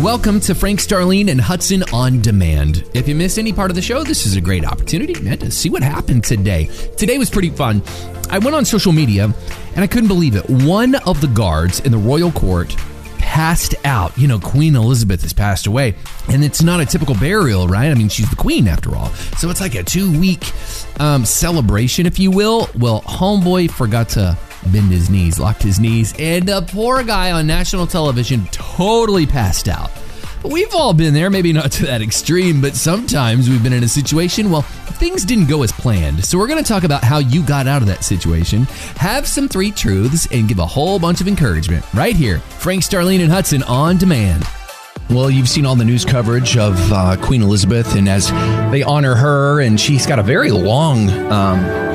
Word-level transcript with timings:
Welcome 0.00 0.38
to 0.42 0.54
Frank, 0.54 0.78
Starlene, 0.78 1.28
and 1.28 1.40
Hudson 1.40 1.82
on 1.92 2.22
Demand. 2.22 2.88
If 2.94 3.08
you 3.08 3.16
missed 3.16 3.36
any 3.36 3.52
part 3.52 3.72
of 3.72 3.74
the 3.74 3.82
show, 3.82 4.04
this 4.04 4.26
is 4.26 4.36
a 4.36 4.40
great 4.40 4.64
opportunity, 4.64 5.20
man, 5.20 5.38
to 5.38 5.50
see 5.50 5.70
what 5.70 5.82
happened 5.82 6.22
today. 6.22 6.66
Today 6.96 7.18
was 7.18 7.28
pretty 7.28 7.50
fun. 7.50 7.82
I 8.30 8.38
went 8.38 8.54
on 8.54 8.64
social 8.64 8.92
media 8.92 9.24
and 9.74 9.82
I 9.82 9.88
couldn't 9.88 10.06
believe 10.06 10.36
it. 10.36 10.48
One 10.48 10.94
of 10.94 11.20
the 11.20 11.26
guards 11.26 11.80
in 11.80 11.90
the 11.90 11.98
royal 11.98 12.30
court 12.30 12.76
passed 13.38 13.76
out. 13.84 14.18
You 14.18 14.26
know, 14.26 14.40
Queen 14.40 14.74
Elizabeth 14.74 15.22
has 15.22 15.32
passed 15.32 15.68
away, 15.68 15.94
and 16.28 16.42
it's 16.42 16.60
not 16.60 16.80
a 16.80 16.84
typical 16.84 17.14
burial, 17.14 17.68
right? 17.68 17.88
I 17.88 17.94
mean, 17.94 18.08
she's 18.08 18.28
the 18.28 18.34
queen 18.34 18.66
after 18.66 18.96
all. 18.96 19.10
So 19.38 19.48
it's 19.48 19.60
like 19.60 19.76
a 19.76 19.84
two 19.84 20.10
week 20.18 20.52
um, 20.98 21.24
celebration, 21.24 22.04
if 22.04 22.18
you 22.18 22.32
will. 22.32 22.68
Well, 22.76 23.00
Homeboy 23.02 23.70
forgot 23.70 24.08
to 24.10 24.36
bend 24.72 24.90
his 24.90 25.08
knees, 25.08 25.38
locked 25.38 25.62
his 25.62 25.78
knees, 25.78 26.14
and 26.18 26.48
the 26.48 26.62
poor 26.62 27.04
guy 27.04 27.30
on 27.30 27.46
national 27.46 27.86
television 27.86 28.44
totally 28.46 29.24
passed 29.24 29.68
out. 29.68 29.92
We've 30.44 30.72
all 30.72 30.94
been 30.94 31.14
there, 31.14 31.30
maybe 31.30 31.52
not 31.52 31.72
to 31.72 31.86
that 31.86 32.00
extreme, 32.00 32.60
but 32.60 32.76
sometimes 32.76 33.48
we've 33.48 33.62
been 33.62 33.72
in 33.72 33.82
a 33.82 33.88
situation, 33.88 34.50
well, 34.50 34.62
things 34.62 35.24
didn't 35.24 35.46
go 35.46 35.64
as 35.64 35.72
planned. 35.72 36.24
So 36.24 36.38
we're 36.38 36.46
going 36.46 36.62
to 36.62 36.68
talk 36.68 36.84
about 36.84 37.02
how 37.02 37.18
you 37.18 37.42
got 37.42 37.66
out 37.66 37.82
of 37.82 37.88
that 37.88 38.04
situation, 38.04 38.62
have 38.96 39.26
some 39.26 39.48
three 39.48 39.72
truths, 39.72 40.28
and 40.30 40.48
give 40.48 40.60
a 40.60 40.66
whole 40.66 41.00
bunch 41.00 41.20
of 41.20 41.26
encouragement 41.26 41.84
right 41.92 42.14
here. 42.14 42.38
Frank, 42.38 42.84
Starlene, 42.84 43.20
and 43.20 43.32
Hudson 43.32 43.64
on 43.64 43.96
demand. 43.96 44.44
Well, 45.10 45.30
you've 45.30 45.48
seen 45.48 45.66
all 45.66 45.74
the 45.74 45.84
news 45.84 46.04
coverage 46.04 46.56
of 46.56 46.76
uh, 46.92 47.16
Queen 47.20 47.42
Elizabeth, 47.42 47.96
and 47.96 48.08
as 48.08 48.30
they 48.70 48.82
honor 48.82 49.14
her, 49.16 49.60
and 49.60 49.80
she's 49.80 50.06
got 50.06 50.18
a 50.18 50.22
very 50.22 50.50
long 50.50 51.08
um, 51.32 51.87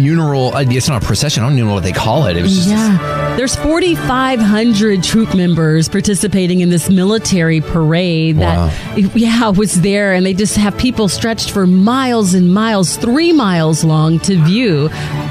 funeral. 0.00 0.54
uh, 0.54 0.64
It's 0.66 0.88
not 0.88 1.02
a 1.02 1.06
procession. 1.06 1.42
I 1.44 1.48
don't 1.48 1.56
even 1.58 1.68
know 1.68 1.74
what 1.74 1.82
they 1.82 1.92
call 1.92 2.26
it. 2.26 2.36
It 2.36 2.42
was 2.42 2.54
just 2.56 2.68
Yeah. 2.68 3.34
There's 3.36 3.54
4,500 3.56 5.02
troop 5.02 5.34
members 5.34 5.88
participating 5.88 6.60
in 6.60 6.70
this 6.70 6.88
military 6.90 7.60
parade 7.60 8.38
that, 8.38 8.72
yeah, 9.14 9.48
was 9.50 9.80
there. 9.82 10.12
And 10.14 10.24
they 10.24 10.34
just 10.34 10.56
have 10.56 10.76
people 10.78 11.08
stretched 11.08 11.50
for 11.50 11.66
miles 11.66 12.34
and 12.34 12.52
miles, 12.52 12.96
three 12.96 13.32
miles 13.32 13.84
long, 13.84 14.18
to 14.20 14.42
view 14.44 14.88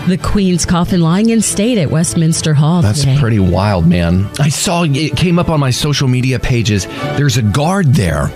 the 0.07 0.17
Queen's 0.21 0.65
coffin 0.65 1.01
lying 1.01 1.29
in 1.29 1.41
state 1.41 1.77
at 1.77 1.89
Westminster 1.91 2.53
Hall. 2.53 2.81
That's 2.81 3.01
today. 3.01 3.17
pretty 3.17 3.39
wild, 3.39 3.87
man. 3.87 4.29
I 4.39 4.49
saw 4.49 4.83
it 4.83 5.15
came 5.17 5.39
up 5.39 5.49
on 5.49 5.59
my 5.59 5.71
social 5.71 6.07
media 6.07 6.39
pages. 6.39 6.85
There's 7.17 7.37
a 7.37 7.41
guard 7.41 7.93
there. 7.93 8.31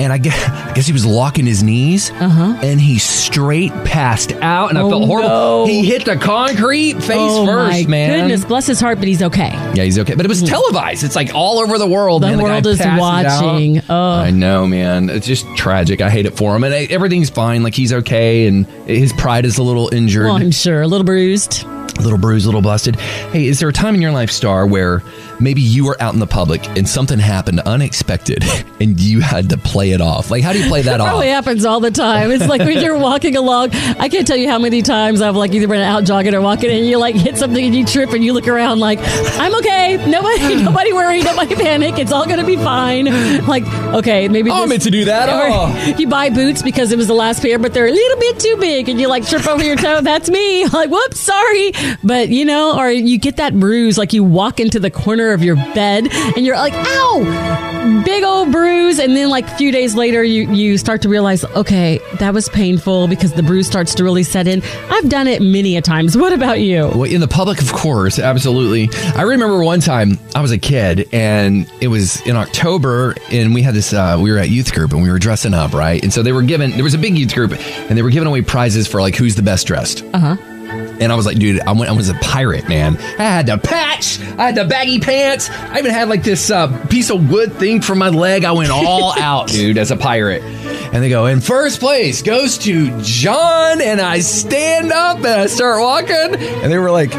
And 0.00 0.12
I 0.12 0.18
guess, 0.18 0.34
I 0.48 0.72
guess 0.74 0.86
he 0.86 0.92
was 0.92 1.06
locking 1.06 1.46
his 1.46 1.62
knees, 1.62 2.10
uh-huh. 2.10 2.60
and 2.62 2.80
he 2.80 2.98
straight 2.98 3.72
passed 3.84 4.32
out, 4.32 4.70
and 4.70 4.78
I 4.78 4.82
Oh, 4.82 4.90
felt 4.90 5.04
horrible. 5.06 5.28
no. 5.28 5.66
He 5.66 5.84
hit 5.84 6.04
the 6.04 6.16
concrete 6.16 6.94
face 7.02 7.16
oh, 7.18 7.46
first, 7.46 7.84
my 7.84 7.90
man. 7.90 8.20
Goodness, 8.20 8.44
bless 8.44 8.66
his 8.66 8.80
heart, 8.80 8.98
but 8.98 9.08
he's 9.08 9.22
okay. 9.22 9.50
Yeah, 9.74 9.84
he's 9.84 9.98
okay, 9.98 10.14
but 10.14 10.24
it 10.24 10.28
was 10.28 10.42
televised. 10.42 11.04
It's 11.04 11.16
like 11.16 11.34
all 11.34 11.58
over 11.58 11.78
the 11.78 11.86
world. 11.86 12.22
The 12.22 12.28
man. 12.28 12.42
world 12.42 12.66
is 12.66 12.80
watching. 12.80 13.80
Oh. 13.88 13.94
I 14.14 14.30
know, 14.30 14.66
man. 14.66 15.10
It's 15.10 15.26
just 15.26 15.46
tragic. 15.56 16.00
I 16.00 16.10
hate 16.10 16.26
it 16.26 16.36
for 16.36 16.54
him, 16.56 16.64
and 16.64 16.72
uh, 16.72 16.86
everything's 16.90 17.30
fine. 17.30 17.62
Like 17.62 17.74
he's 17.74 17.92
okay, 17.92 18.46
and 18.46 18.66
his 18.86 19.12
pride 19.12 19.44
is 19.44 19.58
a 19.58 19.62
little 19.62 19.92
injured. 19.92 20.26
Well, 20.26 20.36
I'm 20.36 20.50
sure. 20.50 20.82
A 20.82 20.86
little 20.86 21.04
bruised. 21.04 21.64
Little 22.02 22.18
bruised, 22.18 22.46
a 22.46 22.48
little 22.48 22.62
busted. 22.62 22.96
Hey, 22.96 23.46
is 23.46 23.60
there 23.60 23.68
a 23.68 23.72
time 23.72 23.94
in 23.94 24.00
your 24.02 24.12
life, 24.12 24.30
Star, 24.30 24.66
where 24.66 25.02
maybe 25.40 25.60
you 25.60 25.84
were 25.84 25.96
out 26.00 26.14
in 26.14 26.20
the 26.20 26.26
public 26.26 26.66
and 26.76 26.88
something 26.88 27.18
happened 27.18 27.60
unexpected 27.60 28.42
and 28.80 28.98
you 29.00 29.20
had 29.20 29.50
to 29.50 29.58
play 29.58 29.90
it 29.92 30.00
off? 30.00 30.30
Like, 30.30 30.42
how 30.42 30.52
do 30.52 30.60
you 30.62 30.68
play 30.68 30.82
that 30.82 31.00
off? 31.00 31.08
Probably 31.08 31.28
happens 31.28 31.64
all 31.64 31.80
the 31.80 31.90
time. 31.90 32.30
It's 32.30 32.46
like 32.46 32.60
when 32.60 32.80
you're 32.80 32.98
walking 33.08 33.36
along. 33.36 33.70
I 33.72 34.08
can't 34.08 34.26
tell 34.26 34.36
you 34.36 34.48
how 34.48 34.58
many 34.58 34.82
times 34.82 35.20
I've 35.20 35.36
like 35.36 35.52
either 35.52 35.68
been 35.68 35.80
out 35.80 36.04
jogging 36.04 36.34
or 36.34 36.40
walking, 36.40 36.70
and 36.70 36.86
you 36.86 36.98
like 36.98 37.14
hit 37.14 37.36
something 37.36 37.64
and 37.64 37.74
you 37.74 37.84
trip 37.84 38.10
and 38.12 38.24
you 38.24 38.32
look 38.32 38.48
around 38.48 38.78
like, 38.80 38.98
I'm 39.02 39.54
okay. 39.56 39.96
Nobody, 40.08 40.62
nobody 40.62 40.92
worry. 40.92 41.22
Nobody 41.22 41.54
panic. 41.56 41.98
It's 41.98 42.12
all 42.12 42.26
gonna 42.26 42.44
be 42.46 42.56
fine. 42.56 43.06
Like, 43.46 43.64
okay, 43.94 44.28
maybe. 44.28 44.50
Oh, 44.50 44.54
I 44.54 44.60
this- 44.62 44.68
meant 44.70 44.82
to 44.82 44.90
do 44.90 45.04
that. 45.06 45.28
Or 45.28 45.48
Oh. 45.50 45.94
You 45.98 46.06
buy 46.08 46.30
boots 46.30 46.62
because 46.62 46.92
it 46.92 46.96
was 46.98 47.06
the 47.06 47.14
last 47.14 47.40
pair, 47.42 47.58
but 47.58 47.72
they're 47.74 47.86
a 47.86 47.90
little 47.92 48.18
bit 48.18 48.38
too 48.40 48.56
big, 48.58 48.88
and 48.88 49.00
you 49.00 49.08
like 49.08 49.26
trip 49.26 49.46
over 49.46 49.62
your 49.64 49.76
toe. 49.76 50.00
That's 50.00 50.28
me. 50.30 50.66
Like, 50.66 50.90
whoops, 50.90 51.18
sorry. 51.18 51.72
But 52.02 52.28
you 52.28 52.44
know, 52.44 52.78
or 52.78 52.90
you 52.90 53.18
get 53.18 53.36
that 53.36 53.58
bruise, 53.58 53.98
like 53.98 54.12
you 54.12 54.24
walk 54.24 54.60
into 54.60 54.78
the 54.80 54.90
corner 54.90 55.32
of 55.32 55.42
your 55.42 55.56
bed, 55.56 56.08
and 56.12 56.44
you're 56.44 56.56
like, 56.56 56.74
ow, 56.74 58.02
big 58.04 58.24
old 58.24 58.52
bruise, 58.52 58.98
and 58.98 59.16
then 59.16 59.28
like 59.30 59.46
a 59.46 59.56
few 59.56 59.72
days 59.72 59.94
later, 59.94 60.22
you 60.22 60.50
you 60.52 60.78
start 60.78 61.02
to 61.02 61.08
realize, 61.08 61.44
okay, 61.44 62.00
that 62.18 62.34
was 62.34 62.48
painful 62.48 63.08
because 63.08 63.32
the 63.32 63.42
bruise 63.42 63.66
starts 63.66 63.94
to 63.96 64.04
really 64.04 64.22
set 64.22 64.46
in. 64.46 64.62
I've 64.90 65.08
done 65.08 65.26
it 65.26 65.42
many 65.42 65.76
a 65.76 65.82
times. 65.82 66.16
What 66.16 66.32
about 66.32 66.60
you? 66.60 66.88
Well, 66.88 67.04
in 67.04 67.20
the 67.20 67.28
public, 67.28 67.60
of 67.60 67.72
course, 67.72 68.18
absolutely. 68.18 68.88
I 69.14 69.22
remember 69.22 69.62
one 69.62 69.80
time 69.80 70.18
I 70.34 70.40
was 70.40 70.52
a 70.52 70.58
kid, 70.58 71.08
and 71.12 71.70
it 71.80 71.88
was 71.88 72.20
in 72.26 72.36
October, 72.36 73.14
and 73.30 73.54
we 73.54 73.62
had 73.62 73.74
this. 73.74 73.92
Uh, 73.92 74.18
we 74.20 74.30
were 74.30 74.38
at 74.38 74.50
youth 74.50 74.72
group, 74.72 74.92
and 74.92 75.02
we 75.02 75.10
were 75.10 75.18
dressing 75.18 75.54
up, 75.54 75.72
right? 75.72 76.02
And 76.02 76.12
so 76.12 76.22
they 76.22 76.32
were 76.32 76.42
given. 76.42 76.72
There 76.72 76.84
was 76.84 76.94
a 76.94 76.98
big 76.98 77.16
youth 77.16 77.34
group, 77.34 77.52
and 77.52 77.96
they 77.96 78.02
were 78.02 78.10
giving 78.10 78.26
away 78.28 78.42
prizes 78.42 78.86
for 78.86 79.00
like 79.00 79.14
who's 79.16 79.34
the 79.36 79.42
best 79.42 79.66
dressed. 79.66 80.04
Uh 80.12 80.18
huh. 80.36 80.57
And 81.00 81.12
I 81.12 81.14
was 81.14 81.26
like, 81.26 81.38
dude, 81.38 81.60
I, 81.60 81.72
went, 81.72 81.90
I 81.90 81.94
was 81.94 82.08
a 82.08 82.14
pirate, 82.14 82.68
man. 82.68 82.96
I 82.96 83.22
had 83.22 83.46
the 83.46 83.58
patch, 83.58 84.20
I 84.38 84.46
had 84.46 84.54
the 84.54 84.64
baggy 84.64 85.00
pants, 85.00 85.48
I 85.50 85.78
even 85.78 85.92
had 85.92 86.08
like 86.08 86.22
this 86.22 86.50
uh, 86.50 86.86
piece 86.86 87.10
of 87.10 87.30
wood 87.30 87.52
thing 87.54 87.80
for 87.80 87.94
my 87.94 88.08
leg. 88.08 88.44
I 88.44 88.52
went 88.52 88.70
all 88.70 89.12
out, 89.18 89.48
dude, 89.48 89.78
as 89.78 89.90
a 89.90 89.96
pirate. 89.96 90.42
And 90.42 91.02
they 91.02 91.08
go, 91.08 91.26
in 91.26 91.40
first 91.40 91.80
place 91.80 92.22
goes 92.22 92.58
to 92.58 93.00
John. 93.02 93.80
And 93.80 94.00
I 94.00 94.20
stand 94.20 94.92
up 94.92 95.18
and 95.18 95.26
I 95.26 95.46
start 95.46 95.80
walking. 95.80 96.34
And 96.62 96.72
they 96.72 96.78
were 96.78 96.90
like, 96.90 97.12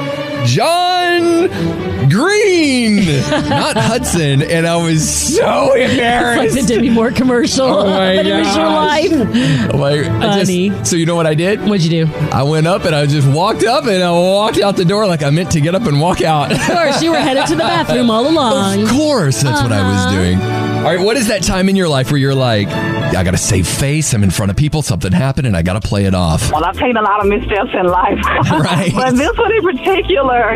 John 0.45 1.47
Green, 2.09 3.05
not 3.49 3.77
Hudson. 3.77 4.41
And 4.41 4.65
I 4.65 4.77
was 4.77 5.07
so 5.35 5.73
It's 5.73 5.81
like 5.83 5.91
embarrassed. 5.91 6.55
the 6.55 6.61
Demi 6.63 6.89
Moore 6.89 7.11
commercial, 7.11 7.65
Oh 7.65 7.85
my 7.85 8.15
but 8.17 8.25
it 8.25 8.33
was 8.37 8.47
your 8.55 8.65
gosh. 8.65 9.09
life. 9.09 9.73
I'm 9.73 9.79
like, 9.79 10.05
I 10.07 10.43
just- 10.43 10.89
so 10.89 10.95
you 10.95 11.05
know 11.05 11.15
what 11.15 11.27
I 11.27 11.35
did? 11.35 11.61
What'd 11.61 11.83
you 11.83 12.05
do? 12.05 12.13
I 12.31 12.43
went 12.43 12.67
up 12.67 12.85
and 12.85 12.95
I 12.95 13.05
just 13.05 13.27
walked 13.27 13.63
up 13.63 13.85
and 13.85 14.01
I 14.03 14.11
walked 14.11 14.59
out 14.59 14.75
the 14.75 14.85
door 14.85 15.05
like 15.07 15.23
I 15.23 15.29
meant 15.29 15.51
to 15.51 15.61
get 15.61 15.75
up 15.75 15.83
and 15.83 15.99
walk 16.01 16.21
out. 16.21 16.51
Of 16.51 16.59
course, 16.61 17.01
you 17.01 17.11
were 17.11 17.17
headed 17.19 17.45
to 17.47 17.53
the 17.55 17.59
bathroom 17.63 18.09
all 18.09 18.27
along. 18.27 18.83
Of 18.83 18.89
course, 18.89 19.41
that's 19.41 19.61
what 19.61 19.71
I 19.71 19.83
was 19.87 19.97
Uh-huh. 20.05 20.11
doing. 20.15 20.41
All 20.79 20.85
right, 20.95 20.99
what 20.99 21.17
is 21.17 21.27
that 21.27 21.43
time 21.43 21.67
in 21.69 21.75
your 21.75 21.89
life 21.89 22.09
where 22.11 22.19
you're 22.19 22.33
like, 22.35 22.69
I 23.19 23.23
got 23.25 23.31
to 23.31 23.37
save 23.37 23.67
face, 23.67 24.13
I'm 24.13 24.23
in 24.23 24.31
front 24.31 24.49
of 24.49 24.55
people, 24.55 24.81
something 24.81 25.11
happened, 25.11 25.45
and 25.45 25.57
I 25.57 25.61
got 25.61 25.73
to 25.73 25.85
play 25.85 26.05
it 26.05 26.15
off? 26.15 26.53
Well, 26.53 26.63
I've 26.63 26.77
taken 26.77 26.95
a 26.95 27.01
lot 27.01 27.19
of 27.19 27.27
missteps 27.27 27.71
in 27.73 27.85
life. 27.85 28.17
Right. 28.69 28.91
but 28.93 29.15
this 29.15 29.35
one 29.37 29.53
in 29.55 29.61
particular, 29.61 30.51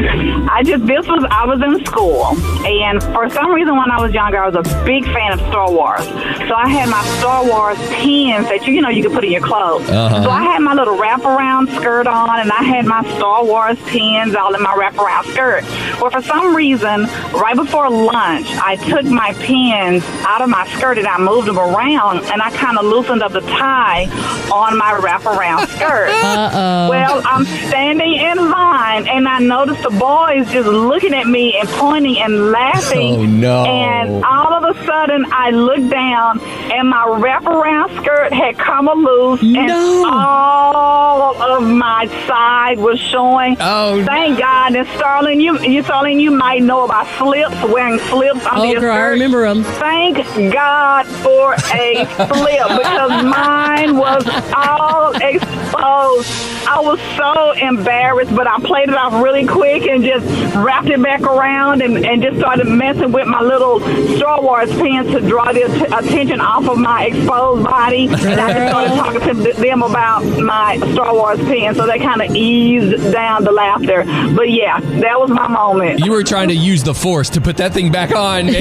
I 0.49 0.61
just, 0.63 0.85
this 0.85 1.07
was, 1.07 1.25
I 1.29 1.45
was 1.45 1.61
in 1.61 1.85
school. 1.85 2.25
And 2.65 3.01
for 3.03 3.29
some 3.29 3.51
reason, 3.51 3.75
when 3.77 3.89
I 3.91 4.01
was 4.01 4.13
younger, 4.13 4.37
I 4.43 4.49
was 4.49 4.55
a 4.55 4.85
big 4.85 5.03
fan 5.05 5.33
of 5.33 5.39
Star 5.47 5.71
Wars. 5.71 6.05
So 6.47 6.53
I 6.53 6.67
had 6.67 6.89
my 6.89 7.03
Star 7.19 7.45
Wars 7.45 7.77
pins 7.95 8.47
that 8.47 8.65
you, 8.67 8.73
you 8.73 8.81
know, 8.81 8.89
you 8.89 9.03
could 9.03 9.13
put 9.13 9.23
in 9.23 9.31
your 9.31 9.41
clothes. 9.41 9.89
Uh-huh. 9.89 10.23
So 10.23 10.29
I 10.29 10.43
had 10.43 10.59
my 10.59 10.73
little 10.73 10.97
wraparound 10.97 11.73
skirt 11.79 12.07
on, 12.07 12.39
and 12.39 12.51
I 12.51 12.63
had 12.63 12.85
my 12.85 13.03
Star 13.17 13.43
Wars 13.43 13.77
pins 13.87 14.35
all 14.35 14.53
in 14.53 14.61
my 14.61 14.73
wraparound 14.75 15.31
skirt. 15.31 15.63
Well, 16.01 16.11
for 16.11 16.21
some 16.21 16.55
reason, 16.55 17.03
right 17.33 17.55
before 17.55 17.89
lunch, 17.89 18.47
I 18.55 18.75
took 18.75 19.05
my 19.05 19.33
pins 19.33 20.03
out 20.25 20.41
of 20.41 20.49
my 20.49 20.67
skirt 20.75 20.97
and 20.97 21.07
I 21.07 21.17
moved 21.17 21.47
them 21.47 21.59
around, 21.59 22.19
and 22.25 22.41
I 22.41 22.52
kind 22.53 22.77
of 22.77 22.85
loosened 22.85 23.21
up 23.23 23.31
the 23.33 23.41
tie 23.41 24.05
on 24.51 24.77
my 24.77 24.93
wraparound 24.93 25.67
skirt. 25.75 26.09
Uh-oh. 26.09 26.89
Well, 26.89 27.21
I'm 27.25 27.45
standing 27.45 28.13
in 28.13 28.49
line, 28.49 29.07
and 29.07 29.27
I 29.27 29.39
noticed 29.39 29.81
the 29.83 29.89
boys 29.91 30.49
just 30.51 30.67
looking 30.67 31.13
at 31.13 31.27
me 31.27 31.57
and 31.59 31.67
pointing 31.69 32.17
and 32.19 32.51
laughing. 32.51 33.13
Oh, 33.15 33.25
no. 33.25 33.65
And 33.65 34.23
all 34.23 34.53
of 34.53 34.63
a 34.75 34.85
sudden, 34.85 35.25
I 35.31 35.49
looked 35.51 35.89
down, 35.89 36.39
and 36.41 36.89
my 36.89 37.05
wraparound 37.05 37.95
skirt 38.01 38.33
had 38.33 38.57
come 38.57 38.83
loose, 38.87 39.41
and 39.41 39.71
all 40.05 41.41
of 41.41 41.63
my 41.63 42.07
side 42.27 42.77
was 42.79 42.99
showing. 42.99 43.57
Oh, 43.59 44.03
Thank 44.05 44.39
God! 44.39 44.75
And 44.75 44.87
Starlene, 44.89 45.41
you, 45.41 45.59
you, 45.59 45.83
Starlene, 45.83 46.19
you 46.19 46.31
might 46.31 46.61
know 46.63 46.83
about 46.85 47.07
slips, 47.17 47.55
wearing 47.71 47.99
slips 47.99 48.45
under 48.45 48.61
Oh, 48.61 48.63
your 48.71 48.81
girl, 48.81 48.93
I 48.95 49.01
remember 49.07 49.41
them. 49.47 49.63
Thank 49.63 50.17
God 50.53 51.05
for 51.07 51.53
a 51.73 52.05
slip 52.05 52.29
because 52.47 53.23
mine 53.23 53.97
was 53.97 54.27
all 54.55 55.13
exposed. 55.15 56.29
I 56.65 56.79
was 56.81 56.99
so 57.17 57.51
embarrassed, 57.51 58.35
but 58.35 58.47
I 58.47 58.57
played 58.59 58.89
it 58.89 58.95
off 58.95 59.13
really 59.23 59.45
quick 59.45 59.83
and 59.83 60.03
just 60.03 60.25
wrapped 60.55 60.87
it 60.87 61.01
back 61.01 61.21
around 61.21 61.81
and, 61.81 61.97
and 62.05 62.21
just 62.21 62.37
started 62.39 62.67
messing 62.67 63.11
with 63.11 63.27
my 63.27 63.41
little 63.41 63.79
Star 64.17 64.41
Wars 64.41 64.71
pants 64.71 65.11
to 65.11 65.19
draw 65.21 65.51
the 65.51 65.63
att- 65.63 66.05
attention 66.05 66.39
off 66.41 66.67
of 66.67 66.77
my 66.77 67.05
exposed 67.05 67.63
body. 67.63 68.07
And 68.07 68.39
I 68.39 68.53
just 68.53 68.69
started 68.69 68.95
talking 69.21 69.43
to 69.43 69.53
them 69.61 69.83
about 69.83 70.23
my 70.39 70.77
Star 70.93 71.13
Wars 71.13 71.39
pants, 71.39 71.79
so 71.79 71.85
they 71.85 71.99
kind 71.99 72.21
of 72.21 72.35
eased 72.35 73.11
down 73.11 73.43
the 73.43 73.51
laughter. 73.51 74.03
But 74.35 74.49
yeah, 74.51 74.79
that 74.79 75.19
was 75.19 75.29
my 75.29 75.47
moment. 75.47 75.99
you 75.99 76.11
were 76.11 76.23
trying 76.23 76.47
to 76.49 76.55
use 76.55 76.83
the 76.83 76.93
force 76.93 77.29
to 77.31 77.41
put 77.41 77.57
that 77.57 77.73
thing 77.73 77.91
back 77.91 78.15
on, 78.15 78.45
man. 78.47 78.53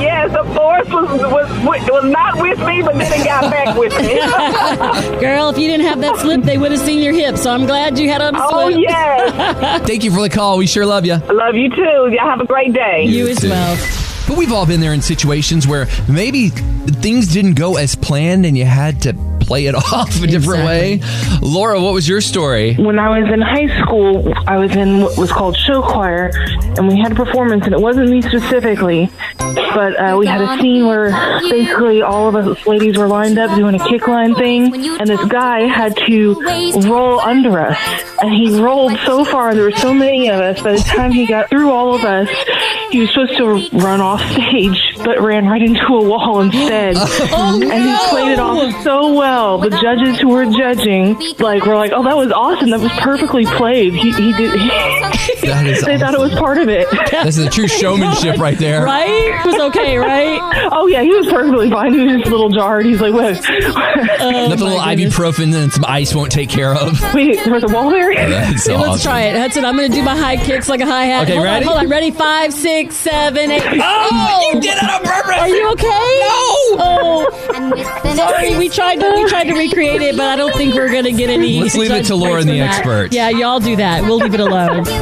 Yes, 0.00 0.32
the 0.32 0.44
force 0.54 0.88
was, 0.88 1.20
was 1.32 1.43
was 1.48 2.04
not 2.04 2.40
with 2.40 2.58
me, 2.60 2.82
but 2.82 2.94
then 2.96 3.12
it 3.12 3.24
got 3.24 3.50
back 3.50 3.76
with 3.76 3.92
me. 4.00 4.14
Girl, 5.20 5.48
if 5.48 5.58
you 5.58 5.68
didn't 5.68 5.86
have 5.86 6.00
that 6.00 6.16
slip, 6.18 6.42
they 6.42 6.58
would 6.58 6.72
have 6.72 6.80
seen 6.80 7.02
your 7.02 7.12
hips. 7.12 7.42
So 7.42 7.50
I'm 7.50 7.66
glad 7.66 7.98
you 7.98 8.08
had 8.08 8.22
on 8.22 8.34
a 8.34 8.38
oh 8.40 8.50
slip. 8.50 8.76
Oh 8.76 8.78
yes, 8.78 9.82
Thank 9.86 10.04
you 10.04 10.10
for 10.10 10.20
the 10.20 10.30
call. 10.30 10.58
We 10.58 10.66
sure 10.66 10.86
love 10.86 11.04
you. 11.06 11.14
I 11.14 11.32
love 11.32 11.54
you 11.54 11.70
too. 11.70 12.08
Y'all 12.10 12.28
have 12.28 12.40
a 12.40 12.46
great 12.46 12.72
day. 12.72 13.04
You 13.04 13.28
as 13.28 13.38
too. 13.38 13.50
well. 13.50 14.03
But 14.26 14.36
we've 14.36 14.52
all 14.52 14.66
been 14.66 14.80
there 14.80 14.92
in 14.94 15.02
situations 15.02 15.66
where 15.66 15.86
maybe 16.08 16.48
things 16.48 17.32
didn't 17.32 17.54
go 17.54 17.76
as 17.76 17.94
planned 17.94 18.46
and 18.46 18.56
you 18.56 18.64
had 18.64 19.02
to 19.02 19.14
play 19.44 19.66
it 19.66 19.74
off 19.92 20.22
a 20.22 20.26
different 20.26 20.64
way. 20.64 21.00
Laura, 21.42 21.80
what 21.80 21.92
was 21.92 22.08
your 22.08 22.20
story? 22.20 22.74
When 22.74 22.98
I 22.98 23.18
was 23.20 23.30
in 23.30 23.40
high 23.40 23.68
school, 23.82 24.32
I 24.46 24.56
was 24.56 24.74
in 24.74 25.02
what 25.02 25.18
was 25.18 25.30
called 25.30 25.56
show 25.56 25.82
choir, 25.82 26.30
and 26.78 26.88
we 26.88 26.98
had 26.98 27.12
a 27.12 27.14
performance, 27.14 27.64
and 27.66 27.74
it 27.74 27.80
wasn't 27.80 28.08
me 28.08 28.22
specifically, 28.22 29.10
but 29.38 29.98
uh, 30.00 30.16
we 30.18 30.26
had 30.26 30.40
a 30.40 30.58
scene 30.60 30.86
where 30.86 31.10
basically 31.50 32.02
all 32.02 32.28
of 32.28 32.34
us 32.34 32.66
ladies 32.66 32.96
were 32.96 33.06
lined 33.06 33.38
up 33.38 33.54
doing 33.54 33.74
a 33.74 33.88
kick 33.88 34.08
line 34.08 34.34
thing, 34.34 34.74
and 34.98 35.08
this 35.08 35.24
guy 35.26 35.60
had 35.60 35.96
to 36.06 36.34
roll 36.88 37.20
under 37.20 37.60
us, 37.60 37.78
and 38.22 38.32
he 38.32 38.58
rolled 38.60 38.98
so 39.04 39.24
far. 39.24 39.54
There 39.54 39.64
were 39.64 39.72
so 39.72 39.92
many 39.92 40.28
of 40.28 40.40
us. 40.40 40.62
By 40.62 40.72
the 40.72 40.78
time 40.82 41.12
he 41.12 41.26
got 41.26 41.50
through 41.50 41.70
all 41.70 41.94
of 41.94 42.02
us, 42.04 42.28
he 42.94 43.00
was 43.00 43.10
supposed 43.12 43.36
to 43.36 43.76
run 43.78 44.00
off 44.00 44.20
stage, 44.30 44.80
but 45.04 45.20
ran 45.20 45.46
right 45.46 45.60
into 45.62 45.84
a 45.86 46.02
wall 46.08 46.40
instead. 46.40 46.96
Oh, 47.36 47.60
and 47.60 47.84
he 47.88 47.96
played 48.10 48.32
it 48.32 48.38
off 48.38 48.82
so 48.84 49.12
well. 49.12 49.58
The 49.58 49.70
judges 49.70 50.20
who 50.20 50.28
were 50.28 50.44
judging, 50.46 51.16
like, 51.38 51.64
were 51.66 51.74
like, 51.74 51.90
"Oh, 51.92 52.02
that 52.04 52.16
was 52.16 52.30
awesome. 52.30 52.70
That 52.70 52.80
was 52.80 52.92
perfectly 52.92 53.44
played." 53.44 53.92
He, 53.94 54.12
he 54.12 54.32
did. 54.32 54.52
That 55.44 55.66
is 55.66 55.84
they 55.84 55.98
thought 55.98 56.14
it 56.14 56.20
was 56.20 56.32
part 56.34 56.56
of 56.58 56.68
it. 56.70 56.88
This 57.10 57.36
is 57.36 57.46
a 57.46 57.50
true 57.50 57.68
showmanship 57.68 58.38
right 58.38 58.56
there. 58.58 58.84
Right? 58.94 59.40
It 59.44 59.46
was 59.46 59.60
okay, 59.70 59.98
right? 59.98 60.68
Oh 60.72 60.86
yeah, 60.86 61.02
he 61.02 61.10
was 61.10 61.26
perfectly 61.26 61.70
fine. 61.70 61.92
He 61.92 62.00
was 62.00 62.16
just 62.18 62.28
a 62.28 62.30
little 62.30 62.50
jarred. 62.50 62.86
He's 62.86 63.00
like, 63.00 63.12
"What? 63.12 63.36
Oh, 63.36 64.30
Nothing 64.30 64.34
a 64.34 64.48
little 64.64 64.84
goodness. 64.84 65.14
ibuprofen 65.14 65.54
and 65.54 65.72
some 65.72 65.84
ice 65.86 66.14
won't 66.14 66.30
take 66.32 66.48
care 66.48 66.74
of. 66.74 66.98
Wait, 67.14 67.42
there 67.44 67.52
was 67.52 67.64
a 67.64 67.68
wall 67.68 67.90
there." 67.90 68.14
That's 68.14 68.66
Okay, 68.66 68.74
awesome. 68.76 68.90
let's 68.90 69.02
try 69.02 69.22
it. 69.22 69.36
Hudson, 69.36 69.64
I'm 69.64 69.76
going 69.76 69.90
to 69.90 69.94
do 69.96 70.02
my 70.02 70.16
high 70.16 70.36
kicks 70.36 70.68
like 70.68 70.80
a 70.80 70.86
hi 70.86 71.06
hat. 71.06 71.24
Okay, 71.24 71.34
hold 71.34 71.44
ready? 71.44 71.64
On, 71.66 71.72
hold 71.72 71.84
on. 71.84 71.90
Ready? 71.90 72.10
Five, 72.10 72.52
six, 72.54 72.83
seven, 72.92 73.50
eight. 73.50 73.62
Um, 73.66 73.80
oh, 73.82 74.50
you 74.54 74.60
did 74.60 74.76
it 74.76 74.82
on 74.90 75.00
purpose. 75.02 75.38
Are 75.38 75.48
you 75.48 75.70
okay? 75.72 76.20
No. 76.20 76.76
Oh, 76.76 78.12
sorry. 78.16 78.56
We 78.56 78.68
tried 78.68 78.96
to 78.96 79.10
we 79.14 79.28
tried 79.28 79.44
to 79.44 79.54
recreate 79.54 80.02
it, 80.02 80.16
but 80.16 80.26
I 80.26 80.36
don't 80.36 80.54
think 80.54 80.74
we're 80.74 80.90
going 80.90 81.04
to 81.04 81.12
get 81.12 81.30
any. 81.30 81.60
Let's 81.60 81.76
leave 81.76 81.90
it 81.90 82.06
to 82.06 82.16
Laura 82.16 82.40
and 82.40 82.48
the 82.48 82.58
for 82.60 82.64
that. 82.64 82.78
experts. 82.78 83.14
Yeah, 83.14 83.28
y'all 83.30 83.60
do 83.60 83.76
that. 83.76 84.02
We'll 84.02 84.18
leave 84.18 84.34
it 84.34 84.40
alone. 84.40 84.84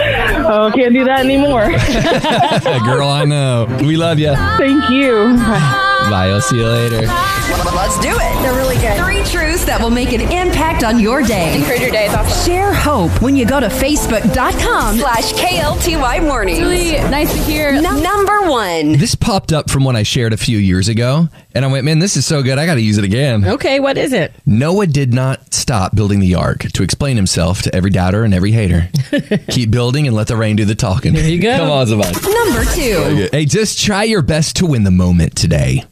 Oh, 0.45 0.71
can't 0.75 0.93
do 0.93 1.05
that 1.05 1.21
anymore. 1.21 1.67
Girl, 2.85 3.09
I 3.09 3.25
know. 3.25 3.67
We 3.81 3.97
love 3.97 4.19
you. 4.19 4.35
Thank 4.59 4.91
you. 4.91 5.35
Bye. 5.37 6.29
I'll 6.33 6.41
see 6.41 6.57
you 6.57 6.67
later. 6.67 7.07
Let's 7.07 7.99
do 8.01 8.11
it. 8.11 8.32
They're 8.43 8.55
really 8.55 8.77
good. 8.77 8.97
Three 8.99 9.23
truths 9.25 9.65
that 9.67 9.81
will 9.81 9.91
make 9.91 10.13
an 10.13 10.21
impact 10.21 10.83
on 10.85 10.99
your 10.99 11.23
day. 11.23 11.57
Improve 11.57 11.81
your 11.81 11.91
day. 11.91 12.07
It's 12.07 12.15
awesome. 12.15 12.45
Share 12.45 12.73
hope 12.73 13.23
when 13.23 13.37
you 13.37 13.47
go 13.47 13.61
to 13.61 13.69
facebook.com 13.69 14.99
slash 14.99 15.33
KLTY 15.35 16.23
mornings. 16.27 16.59
Really 16.61 16.93
nice 17.11 17.33
to 17.33 17.39
hear. 17.39 17.73
Num- 17.81 18.03
number 18.03 18.51
one. 18.51 18.93
This 18.93 19.15
popped 19.15 19.53
up 19.53 19.71
from 19.71 19.85
when 19.85 19.95
I 19.97 20.03
shared 20.03 20.33
a 20.33 20.37
few 20.37 20.59
years 20.59 20.89
ago, 20.89 21.29
and 21.55 21.65
I 21.65 21.69
went, 21.69 21.85
man, 21.85 21.99
this 22.01 22.17
is 22.17 22.27
so 22.27 22.43
good. 22.43 22.59
I 22.59 22.67
got 22.67 22.75
to 22.75 22.81
use 22.81 22.99
it 22.99 23.05
again. 23.05 23.45
Okay, 23.47 23.79
what 23.81 23.97
is 23.97 24.13
it? 24.13 24.33
Noah 24.45 24.87
did 24.87 25.15
not 25.15 25.55
stop 25.55 25.95
building 25.95 26.19
the 26.21 26.35
ark 26.35 26.61
to 26.73 26.83
explain 26.83 27.17
himself 27.17 27.63
to 27.63 27.75
every 27.75 27.91
doubter 27.91 28.25
and 28.25 28.35
every 28.35 28.51
hater. 28.53 28.89
Keep 29.51 29.71
building 29.71 30.07
and 30.07 30.17
let 30.17 30.27
the 30.27 30.37
rain 30.37 30.57
do 30.57 30.65
the 30.65 30.75
talking. 30.75 31.15
There 31.15 31.29
you 31.29 31.41
go. 31.41 31.57
Come 31.57 31.71
on, 31.71 31.87
somebody. 31.87 32.15
Number 32.21 32.65
two. 32.73 33.29
Hey, 33.31 33.45
just 33.45 33.81
try 33.81 34.03
your 34.03 34.23
best 34.23 34.57
to 34.57 34.67
win 34.67 34.83
the 34.85 34.91
moment 34.91 35.37
today. 35.37 35.85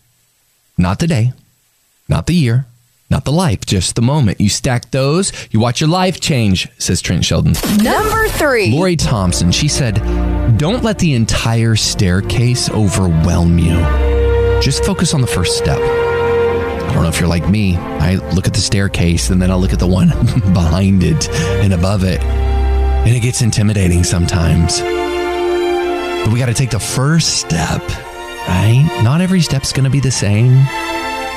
Not 0.76 0.99
the 0.99 1.06
day, 1.06 1.32
not 2.11 2.27
the 2.27 2.35
year, 2.35 2.67
not 3.09 3.25
the 3.25 3.33
life, 3.33 3.65
just 3.65 3.95
the 3.95 4.03
moment. 4.03 4.41
You 4.41 4.49
stack 4.49 4.91
those, 4.91 5.33
you 5.51 5.61
watch 5.61 5.81
your 5.81 5.89
life 5.89 6.21
change, 6.21 6.69
says 6.79 7.01
Trent 7.01 7.25
Shelton. 7.25 7.55
Number 7.83 8.29
three. 8.29 8.73
Lori 8.73 8.97
Thompson, 8.97 9.53
she 9.53 9.69
said, 9.69 9.95
Don't 10.59 10.83
let 10.83 10.99
the 10.99 11.15
entire 11.15 11.77
staircase 11.77 12.69
overwhelm 12.71 13.59
you. 13.59 13.79
Just 14.61 14.85
focus 14.85 15.15
on 15.15 15.21
the 15.23 15.27
first 15.27 15.57
step. 15.57 15.79
I 15.79 16.93
don't 16.93 17.05
know 17.05 17.09
if 17.09 17.21
you're 17.21 17.29
like 17.29 17.49
me. 17.49 17.77
I 17.77 18.17
look 18.35 18.47
at 18.47 18.55
the 18.55 18.61
staircase 18.61 19.31
and 19.31 19.41
then 19.41 19.51
I 19.51 19.55
look 19.55 19.73
at 19.73 19.79
the 19.79 19.87
one 19.87 20.09
behind 20.53 21.03
it 21.05 21.29
and 21.31 21.73
above 21.73 22.05
it. 22.05 22.21
And 22.21 23.17
it 23.17 23.21
gets 23.21 23.41
intimidating 23.41 24.05
sometimes. 24.05 24.81
But 24.81 26.33
we 26.33 26.39
got 26.39 26.47
to 26.47 26.55
take 26.55 26.71
the 26.71 26.81
first 26.81 27.39
step, 27.39 27.81
right? 28.47 29.01
Not 29.03 29.21
every 29.21 29.41
step's 29.41 29.73
going 29.73 29.85
to 29.85 29.91
be 29.91 30.01
the 30.01 30.11
same. 30.11 30.67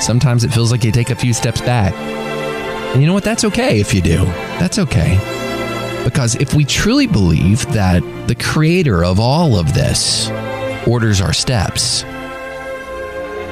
Sometimes 0.03 0.43
it 0.43 0.49
feels 0.49 0.69
like 0.69 0.83
you 0.83 0.91
take 0.91 1.11
a 1.11 1.15
few 1.15 1.33
steps 1.33 1.61
back. 1.61 1.93
And 1.93 3.01
you 3.01 3.07
know 3.07 3.13
what? 3.13 3.23
That's 3.23 3.45
okay 3.45 3.79
if 3.79 3.93
you 3.93 4.01
do. 4.01 4.25
That's 4.59 4.77
okay. 4.77 5.17
Because 6.03 6.35
if 6.35 6.53
we 6.53 6.65
truly 6.65 7.07
believe 7.07 7.65
that 7.71 8.03
the 8.27 8.35
creator 8.35 9.05
of 9.05 9.21
all 9.21 9.57
of 9.57 9.73
this 9.73 10.29
orders 10.85 11.21
our 11.21 11.31
steps, 11.31 12.01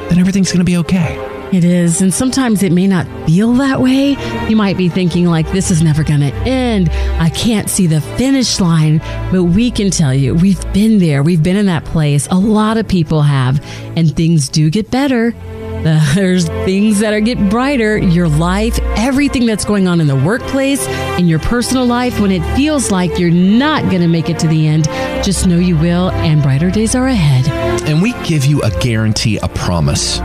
then 0.10 0.20
everything's 0.20 0.52
going 0.52 0.60
to 0.60 0.66
be 0.66 0.76
okay. 0.76 1.18
It 1.54 1.64
is, 1.64 2.02
and 2.02 2.14
sometimes 2.14 2.64
it 2.64 2.72
may 2.72 2.88
not 2.88 3.08
feel 3.26 3.54
that 3.54 3.82
way. 3.82 4.18
You 4.50 4.56
might 4.56 4.78
be 4.78 4.90
thinking, 4.90 5.26
like, 5.28 5.50
this 5.52 5.72
is 5.72 5.82
never 5.82 6.04
going 6.04 6.20
to 6.20 6.34
end. 6.46 6.90
I 7.20 7.30
can't 7.30 7.70
see 7.70 7.88
the 7.88 8.02
finish 8.02 8.60
line. 8.60 9.00
But 9.32 9.46
we 9.46 9.72
can 9.72 9.90
tell 9.90 10.14
you, 10.14 10.36
we've 10.36 10.62
been 10.74 11.00
there. 11.00 11.24
We've 11.24 11.42
been 11.44 11.58
in 11.58 11.66
that 11.68 11.86
place. 11.86 12.28
A 12.30 12.38
lot 12.38 12.78
of 12.78 12.88
people 12.88 13.22
have, 13.22 13.66
and 13.98 14.14
things 14.16 14.50
do 14.50 14.70
get 14.70 14.92
better. 14.92 15.34
There's 16.14 16.48
things 16.48 17.00
that 17.00 17.12
are 17.12 17.20
get 17.20 17.40
brighter. 17.50 17.98
Your 17.98 18.28
life, 18.28 18.78
everything 18.98 19.48
that's 19.48 19.66
going 19.66 19.88
on 19.88 20.00
in 20.00 20.06
the 20.06 20.16
workplace, 20.16 20.86
in 21.18 21.28
your 21.28 21.40
personal 21.40 21.88
life, 21.88 22.20
when 22.20 22.32
it 22.32 22.44
feels 22.56 22.92
like 22.92 23.18
you're 23.18 23.32
not 23.32 23.82
going 23.84 24.02
to 24.02 24.08
make 24.08 24.30
it 24.30 24.38
to 24.40 24.48
the 24.48 24.68
end, 24.68 24.86
just 25.24 25.48
know 25.48 25.58
you 25.58 25.76
will, 25.76 26.12
and 26.12 26.44
brighter 26.44 26.70
days 26.70 26.94
are 26.94 27.08
ahead. 27.08 27.48
And 27.88 28.00
we 28.00 28.14
give 28.24 28.46
you 28.46 28.62
a 28.62 28.70
guarantee, 28.80 29.38
a 29.38 29.48
promise. 29.48 30.20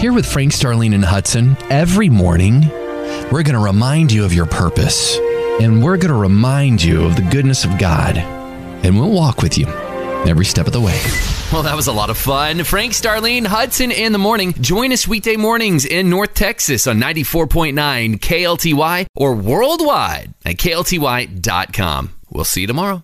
Here 0.00 0.12
with 0.12 0.24
Frank, 0.24 0.52
Starlene, 0.52 0.94
and 0.94 1.04
Hudson, 1.04 1.56
every 1.70 2.08
morning, 2.08 2.68
we're 3.32 3.42
going 3.42 3.54
to 3.54 3.58
remind 3.58 4.12
you 4.12 4.24
of 4.24 4.32
your 4.32 4.46
purpose. 4.46 5.18
And 5.60 5.82
we're 5.82 5.96
going 5.96 6.12
to 6.12 6.20
remind 6.20 6.84
you 6.84 7.04
of 7.04 7.16
the 7.16 7.22
goodness 7.22 7.64
of 7.64 7.78
God. 7.78 8.16
And 8.16 8.96
we'll 8.96 9.10
walk 9.10 9.42
with 9.42 9.58
you 9.58 9.66
every 9.66 10.44
step 10.44 10.68
of 10.68 10.72
the 10.72 10.80
way. 10.80 11.00
Well, 11.50 11.62
that 11.62 11.76
was 11.76 11.86
a 11.86 11.92
lot 11.92 12.10
of 12.10 12.18
fun. 12.18 12.62
Frank, 12.62 12.92
Starlene, 12.92 13.46
Hudson 13.46 13.90
in 13.90 14.12
the 14.12 14.18
morning. 14.18 14.52
Join 14.60 14.92
us 14.92 15.08
weekday 15.08 15.36
mornings 15.36 15.86
in 15.86 16.10
North 16.10 16.34
Texas 16.34 16.86
on 16.86 16.98
94.9 16.98 18.18
KLTY 18.18 19.06
or 19.16 19.34
worldwide 19.34 20.34
at 20.44 20.56
klty.com. 20.56 22.12
We'll 22.30 22.44
see 22.44 22.60
you 22.60 22.66
tomorrow. 22.66 22.96